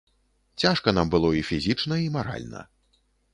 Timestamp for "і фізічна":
1.41-1.95